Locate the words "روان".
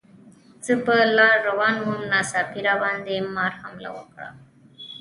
1.49-1.75